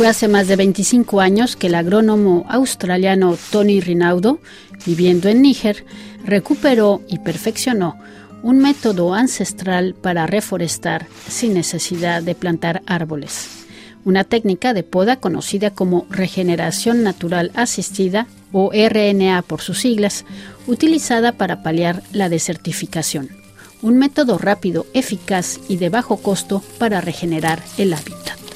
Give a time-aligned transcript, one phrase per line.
[0.00, 4.40] Fue hace más de 25 años que el agrónomo australiano Tony Rinaudo,
[4.86, 5.84] viviendo en Níger,
[6.24, 7.98] recuperó y perfeccionó
[8.42, 13.66] un método ancestral para reforestar sin necesidad de plantar árboles.
[14.06, 20.24] Una técnica de poda conocida como regeneración natural asistida o RNA por sus siglas,
[20.66, 23.28] utilizada para paliar la desertificación.
[23.82, 28.49] Un método rápido, eficaz y de bajo costo para regenerar el hábitat.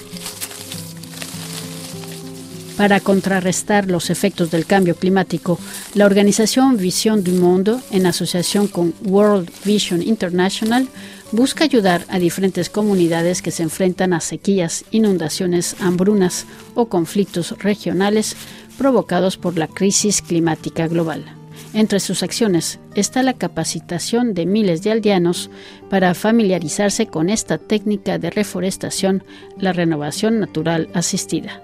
[2.76, 5.60] Para contrarrestar los efectos del cambio climático,
[5.94, 10.88] la organización Visión du Monde, en asociación con World Vision International,
[11.30, 18.36] busca ayudar a diferentes comunidades que se enfrentan a sequías, inundaciones, hambrunas o conflictos regionales
[18.76, 21.24] provocados por la crisis climática global.
[21.74, 25.48] Entre sus acciones está la capacitación de miles de aldeanos
[25.90, 29.22] para familiarizarse con esta técnica de reforestación,
[29.58, 31.62] la renovación natural asistida.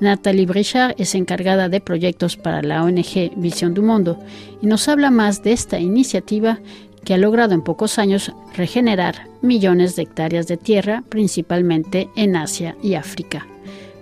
[0.00, 4.18] Nathalie Brichard es encargada de proyectos para la ONG Visión du Mundo
[4.60, 6.58] y nos habla más de esta iniciativa
[7.04, 12.76] que ha logrado en pocos años regenerar millones de hectáreas de tierra, principalmente en Asia
[12.82, 13.46] y África.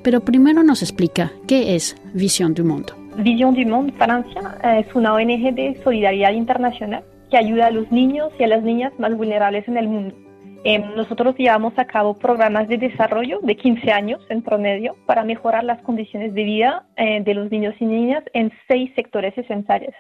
[0.03, 2.95] Pero primero nos explica qué es Visión du Mundo.
[3.17, 8.31] Visión du Monde Francia es una ONG de solidaridad internacional que ayuda a los niños
[8.39, 10.15] y a las niñas más vulnerables en el mundo.
[10.63, 15.65] Em, nosotros llevamos a cabo programas de desarrollo de 15 años en promedio para mejorar
[15.65, 19.95] las condiciones de vida eh, de los niños y niñas en seis sectores esenciales.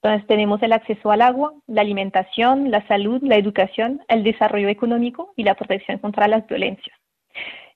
[0.00, 5.32] Entonces tenemos el acceso al agua, la alimentación, la salud, la educación, el desarrollo económico
[5.34, 6.96] y la protección contra las violencias.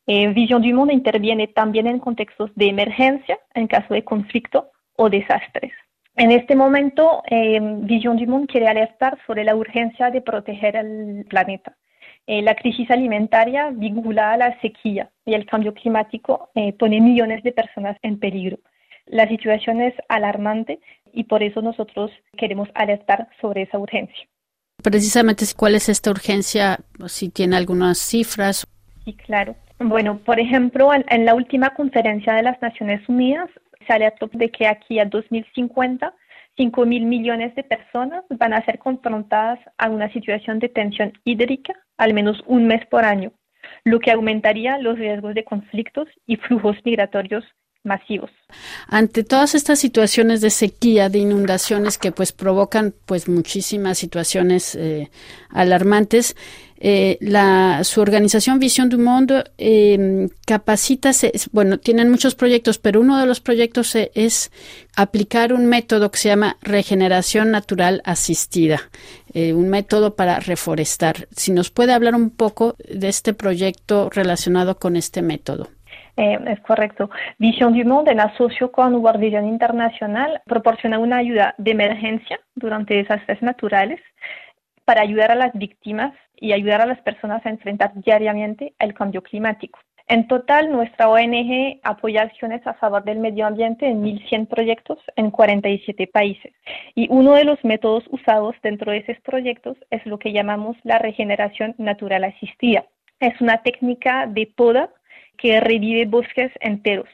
[0.06, 5.10] Eh, Visión du Mundo interviene también en contextos de emergencia en caso de conflicto o
[5.10, 5.72] desastres.
[6.14, 11.24] En este momento, eh, Vision du Monde quiere alertar sobre la urgencia de proteger el
[11.28, 11.76] planeta
[12.28, 17.42] eh, la crisis alimentaria vinculada a la sequía y el cambio climático eh, pone millones
[17.42, 18.58] de personas en peligro.
[19.06, 20.78] La situación es alarmante
[21.14, 24.28] y por eso nosotros queremos alertar sobre esa urgencia.
[24.82, 26.80] Precisamente, ¿cuál es esta urgencia?
[27.06, 28.66] Si tiene algunas cifras.
[29.06, 29.56] Sí, claro.
[29.78, 33.48] Bueno, por ejemplo, en, en la última conferencia de las Naciones Unidas
[33.86, 36.12] se alertó de que aquí a 2050
[36.58, 41.72] 5 mil millones de personas van a ser confrontadas a una situación de tensión hídrica
[41.96, 43.32] al menos un mes por año,
[43.84, 47.44] lo que aumentaría los riesgos de conflictos y flujos migratorios
[47.84, 48.30] masivos.
[48.88, 55.10] Ante todas estas situaciones de sequía, de inundaciones que pues provocan pues muchísimas situaciones eh,
[55.50, 56.36] alarmantes,
[56.80, 61.10] eh, la, su organización Visión du Mundo eh, capacita,
[61.50, 64.52] bueno, tienen muchos proyectos, pero uno de los proyectos es
[64.96, 68.78] aplicar un método que se llama regeneración natural asistida,
[69.34, 71.26] eh, un método para reforestar.
[71.30, 75.68] Si nos puede hablar un poco de este proyecto relacionado con este método.
[76.16, 77.10] Eh, es correcto.
[77.38, 82.94] Visión du Monde, en asocio con World Vision Internacional, proporciona una ayuda de emergencia durante
[82.94, 84.00] desastres naturales
[84.88, 89.22] para ayudar a las víctimas y ayudar a las personas a enfrentar diariamente el cambio
[89.22, 89.78] climático.
[90.06, 95.30] En total, nuestra ONG apoya acciones a favor del medio ambiente en 1.100 proyectos en
[95.30, 96.54] 47 países.
[96.94, 100.98] Y uno de los métodos usados dentro de esos proyectos es lo que llamamos la
[100.98, 102.86] regeneración natural asistida.
[103.20, 104.88] Es una técnica de poda
[105.36, 107.10] que revive bosques enteros.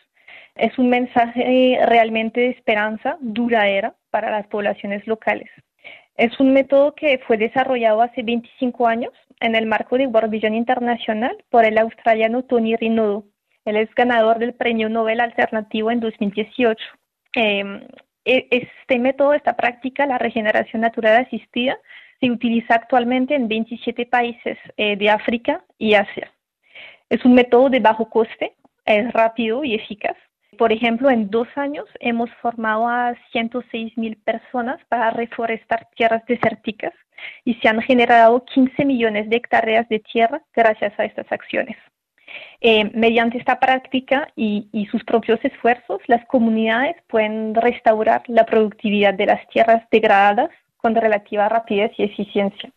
[0.55, 5.51] Es un mensaje realmente de esperanza duradera para las poblaciones locales.
[6.17, 10.55] Es un método que fue desarrollado hace 25 años en el marco de World Vision
[10.55, 13.25] Internacional por el australiano Tony Rinaudo.
[13.65, 16.85] Él es ganador del Premio Nobel Alternativo en 2018.
[17.33, 17.81] Em,
[18.25, 21.79] e, este método, esta práctica, la regeneración natural asistida,
[22.21, 26.31] se utiliza actualmente en 27 países eh, de África y Asia.
[27.09, 28.55] Es un método de bajo coste,
[28.85, 30.17] es rápido y eficaz
[30.55, 36.93] por ejemplo, en dos años hemos formado a 106 mil personas para reforestar tierras desérticas
[37.45, 41.77] y se han generado 15 millones de hectáreas de tierra gracias a estas acciones.
[42.61, 49.15] Eh, mediante esta práctica y, y, sus propios esfuerzos, las comunidades pueden restaurar la productividad
[49.15, 52.71] de las tierras degradadas con relativa rapidez y eficiencia.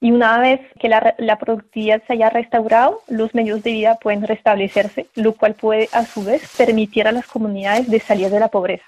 [0.00, 5.06] Y una vez que la, productividad se haya restaurado, los medios de vida pueden restablecerse,
[5.14, 8.84] lo cual puede a su vez permitir a las comunidades de salir de la pobreza.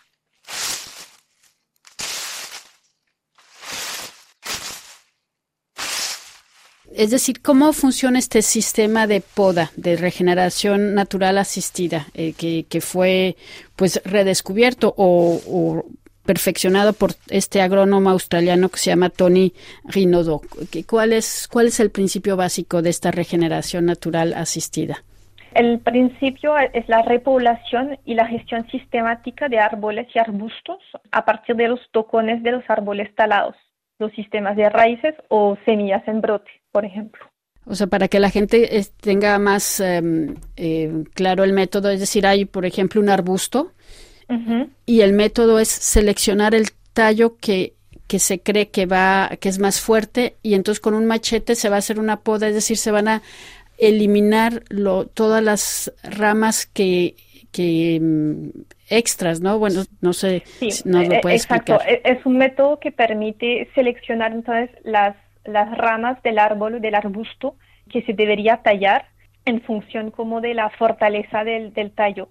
[6.99, 12.81] Es decir, ¿cómo funciona este sistema de poda, de regeneración natural asistida, eh, que, que,
[12.81, 13.37] fue
[13.77, 15.85] pues redescubierto o,
[16.29, 19.55] perfeccionado por este agrónomo australiano que se llama Tony
[19.85, 20.43] Rinodo.
[20.87, 25.03] ¿Cuál es, ¿Cuál es el principio básico de esta regeneración natural asistida?
[25.55, 30.77] El principio es la repoblación y la gestión sistemática de árboles y arbustos
[31.13, 33.57] a partir de los tocones de los árboles talados,
[33.99, 37.25] los sistemas de raíces o semillas en brote, por ejemplo.
[37.65, 38.69] O sea, para que la gente
[39.01, 43.73] tenga más em, eh, claro el método, es decir, hay, por ejemplo, un arbusto
[44.87, 47.75] y el método es seleccionar el tallo que,
[48.07, 51.69] que se cree que va, que es más fuerte y entonces con un machete se
[51.69, 53.23] va a hacer una poda, es decir, se van a
[53.79, 57.15] eliminar lo, todas las ramas que,
[57.53, 58.49] que mm,
[58.91, 59.59] extras, ¿no?
[59.59, 61.79] Bueno, no sé si nos lo e, puede exacto.
[61.87, 67.57] E, es un método que permite seleccionar entonces las, las ramas del árbol, del arbusto,
[67.91, 69.07] que se debería tallar
[69.45, 72.29] en función como de la fortaleza del, del tallo.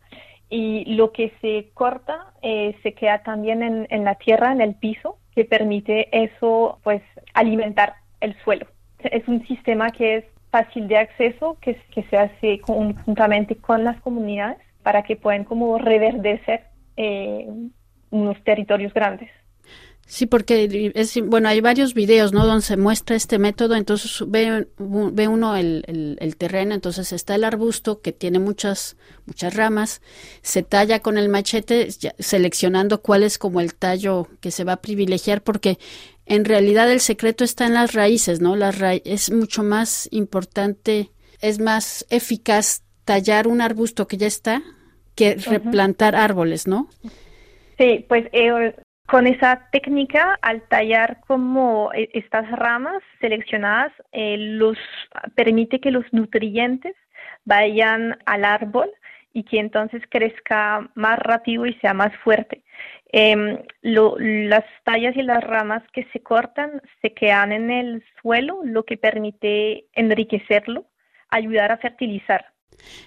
[0.50, 5.18] Y lo que se corta eh, se queda también en, la tierra, en el piso,
[5.36, 7.02] que permite eso, pues,
[7.34, 8.66] alimentar el suelo.
[9.00, 14.00] Es un sistema que es fácil de acceso que, que se hace conjuntamente con las
[14.02, 16.64] comunidades para que puedan como reverdecer
[16.96, 17.48] eh,
[18.10, 19.30] unos territorios grandes.
[20.10, 22.46] Sí, porque es, bueno, hay varios videos, ¿no?
[22.46, 27.44] Donde se muestra este método, entonces ve, ve uno el, el, terreno, entonces está el
[27.44, 28.96] arbusto que tiene muchas,
[29.26, 30.02] muchas ramas,
[30.42, 31.90] se talla con el machete,
[32.20, 35.78] seleccionando cuál es como el tallo que se va a privilegiar, porque
[36.26, 38.56] en realidad el secreto está en las raíces, ¿no?
[38.56, 41.12] Las es mucho más importante,
[41.42, 44.64] es más eficaz tallar un arbusto que ya está
[45.16, 46.88] que replantar árboles, ¿no?
[47.78, 48.74] Sí, pues eh,
[49.08, 54.78] con esa técnica, al tallar como eh, estas ramas seleccionadas, eh, los
[55.36, 56.96] permite que los nutrientes
[57.46, 58.90] vayan al árbol
[59.34, 62.64] y que entonces crezca más rápido y sea más fuerte.
[63.14, 68.84] Em, las tallas y las ramas que se cortan se quedan en el suelo, lo
[68.84, 70.86] que permite enriquecerlo,
[71.30, 72.46] ayudar a fertilizar.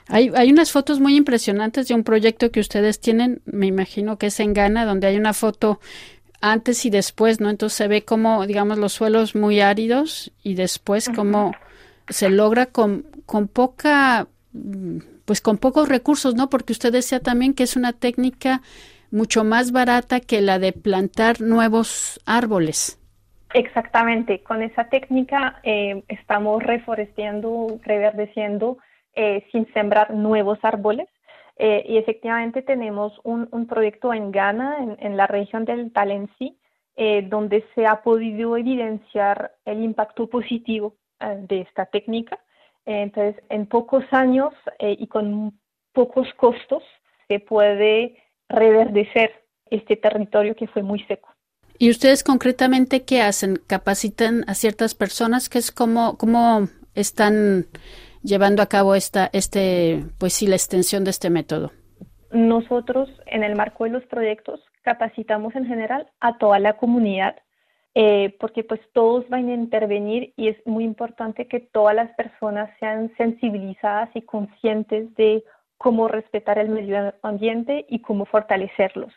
[0.08, 4.26] Hay, hay unas fotos muy impresionantes de un proyecto que ustedes tienen, me imagino que
[4.26, 5.80] es en Ghana, donde hay una foto
[6.40, 7.50] antes y después, ¿no?
[7.50, 11.52] Entonces se ve como, digamos, los suelos muy áridos y después como
[12.08, 14.26] se logra con, con poca,
[15.24, 16.50] pues con pocos recursos, ¿no?
[16.50, 18.62] Porque usted decía también que es una técnica
[19.10, 22.98] mucho más barata que la de plantar nuevos árboles.
[23.52, 28.78] Exactamente, con esa técnica eh, estamos reforestando, reverdeciendo
[29.14, 31.08] eh, sin sembrar nuevos árboles.
[31.56, 36.56] Eh, y efectivamente tenemos un, proyecto en Ghana, en, la región del Talensi,
[36.96, 42.38] eh, donde se ha podido evidenciar el impacto positivo de esta técnica.
[42.86, 45.52] entonces, en pocos años y con
[45.92, 46.82] pocos costos
[47.28, 48.16] se puede
[48.48, 49.30] reverdecer
[49.70, 51.28] este territorio que fue muy seco.
[51.78, 53.60] ¿Y ustedes concretamente qué hacen?
[53.66, 55.48] ¿Capacitan a ciertas personas?
[55.48, 57.66] ¿Qué es como, cómo están
[58.22, 61.72] llevando a cabo esta, este, pues sí, la extensión de este método?
[62.30, 67.36] Nosotros, en el marco de los proyectos, capacitamos en general a toda la comunidad,
[67.94, 72.70] eh, porque pues todos van a intervenir y es muy importante que todas las personas
[72.78, 75.42] sean sensibilizadas y conscientes de
[75.76, 79.12] cómo respetar el medio ambiente y cómo fortalecerlos.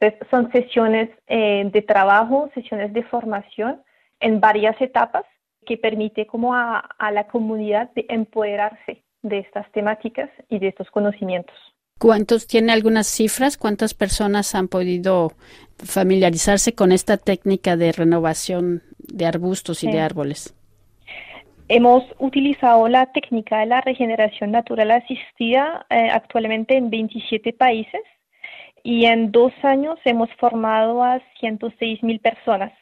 [0.00, 3.82] Entonces, son sesiones eh, de trabajo, sesiones de formación
[4.20, 5.24] en varias etapas
[5.68, 6.82] que permite como a,
[7.12, 11.54] la comunidad de empoderarse de estas temáticas y de estos conocimientos.
[11.98, 13.58] ¿Cuántos tiene algunas cifras?
[13.58, 15.32] ¿Cuántas personas han podido
[15.76, 20.54] familiarizarse con esta técnica de renovación de arbustos y de árboles?
[21.68, 28.00] Hemos utilizado la técnica de la regeneración natural asistida eh, actualmente en 27 países
[28.82, 32.72] y en dos años hemos formado a 106 mil personas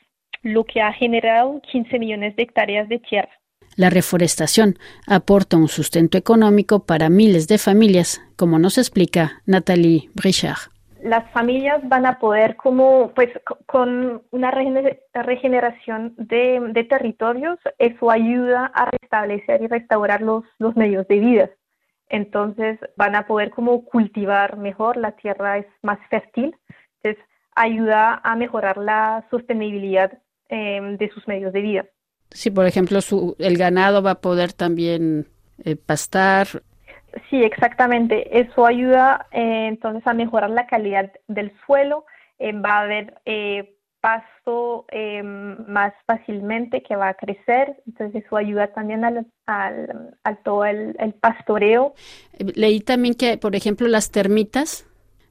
[0.47, 3.31] lo que ha generado 15 millones de hectáreas de tierra.
[3.77, 4.77] La reforestación
[5.07, 10.71] aporta un sustento económico para miles de familias, como nos explica Nathalie Brichard.
[11.03, 13.29] Las familias van a poder, como, pues,
[13.67, 21.19] con una regeneración de, territorios, eso ayuda a restablecer y restaurar los, los medios de
[21.19, 21.51] vida.
[22.09, 26.57] Entonces, van a poder como cultivar mejor, la tierra es más fértil,
[27.03, 27.25] entonces
[27.55, 30.13] ayuda a mejorar la sostenibilidad
[30.49, 31.87] Em, de sus medios de vida.
[32.31, 35.27] Sí, por ejemplo, su, el ganado va a poder también
[35.65, 36.47] eh, pastar.
[37.29, 38.39] Sí, exactamente.
[38.39, 42.05] Eso ayuda eh, entonces a mejorar la calidad del suelo.
[42.39, 43.15] Eh, va a haber
[44.01, 44.87] pasto
[45.67, 47.83] más fácilmente que va a crecer.
[47.89, 51.95] Entonces eso ayuda también al, al, todo el, el pastoreo.
[52.39, 54.87] Leí también que, por ejemplo, las termitas,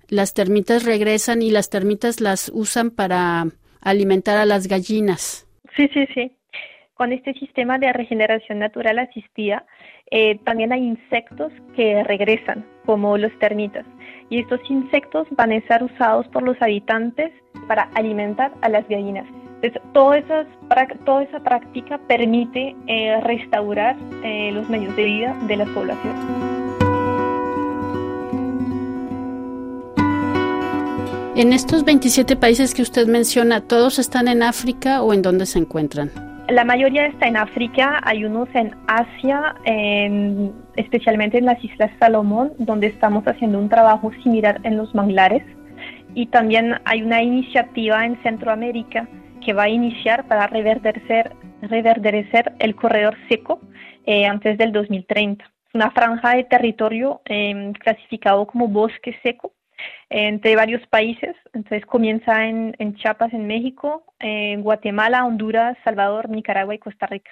[0.10, 3.46] las termitas regresan y las termitas las usan para
[3.86, 5.48] alimentar a las gallinas.
[5.78, 6.32] Sí, sí, sí.
[6.96, 9.66] con este sistema de regeneración natural asistida,
[10.12, 13.86] eh, también hay insectos que regresan, como los termitas.
[14.30, 17.32] Y estos insectos van a ser usados por los habitantes
[17.68, 19.28] para alimentar a las gallinas.
[19.62, 20.18] Entonces, toda
[21.24, 26.55] esa, práctica permite eh, restaurar eh, los medios de vida de las poblaciones.
[31.38, 35.60] En estos 27 países que usted menciona, ¿todos están en África o en dónde se
[35.60, 36.10] encuentran?
[36.48, 39.54] La mayoría está en África, hay unos en Asia,
[40.78, 45.44] especialmente en las Islas Salomón, donde estamos haciendo un trabajo similar en los manglares.
[46.14, 49.06] Y también hay una iniciativa en Centroamérica
[49.44, 51.36] que va a iniciar para reverdecer,
[52.60, 53.60] el corredor seco
[54.06, 55.44] eh, antes del 2030.
[55.44, 59.52] Es una franja de territorio em, clasificado como bosque seco
[60.10, 61.36] entre varios países.
[61.54, 67.32] Entonces comienza en, Chiapas, en México, en Guatemala, Honduras, Salvador, Nicaragua y Costa Rica.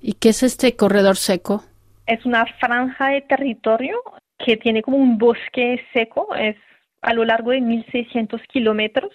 [0.00, 1.64] ¿Y qué es este corredor seco?
[2.06, 4.00] Es una franja de territorio
[4.38, 6.56] que tiene como un bosque seco, es
[7.02, 9.12] a lo largo de 1.600 kilómetros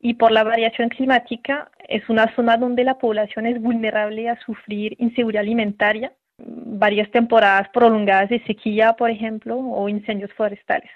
[0.00, 4.96] y por la variación climática es una zona donde la población es vulnerable a sufrir
[4.98, 10.90] inseguridad alimentaria, varias temporadas prolongadas de sequía, por ejemplo, o incendios forestales.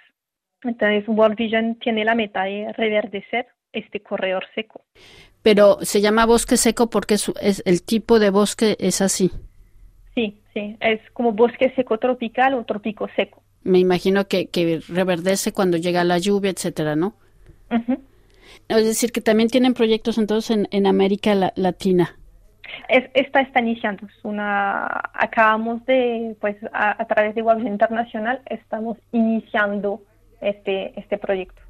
[0.64, 4.82] Entonces, World Vision tiene la meta de reverdecer este corredor seco.
[5.42, 9.30] Pero se llama bosque seco porque es, el tipo de bosque es así.
[10.14, 13.42] Sí, sí, es como bosque seco tropical o trópico seco.
[13.62, 14.48] Me imagino que,
[14.88, 17.14] reverdece cuando llega la lluvia, etcétera, ¿no?
[18.68, 22.16] Es decir, que también tienen proyectos entonces en, América Latina.
[22.88, 24.06] esta está iniciando.
[24.22, 30.02] una, acabamos de, pues, a, través de World Internacional, estamos iniciando
[30.44, 31.60] este, este proyecto.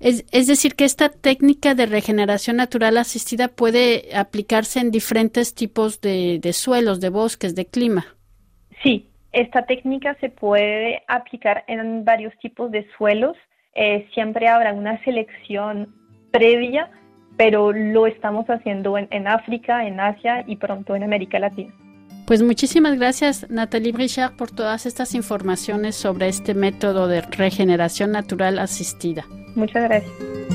[0.00, 6.00] Es, es, decir, que esta técnica de regeneración natural asistida puede aplicarse en diferentes tipos
[6.00, 8.06] de, suelos, de bosques, de clima.
[8.82, 13.36] Sí, esta técnica se puede aplicar en varios tipos de suelos.
[13.74, 15.94] Eh, siempre habrá una selección
[16.30, 16.90] previa,
[17.36, 21.72] pero lo estamos haciendo en África, en Asia y pronto en América Latina.
[22.30, 28.60] Pues muchísimas gracias Natalie Brichard por todas estas informaciones sobre este método de regeneración natural
[28.60, 29.26] asistida.
[29.56, 30.49] Muchas gracias.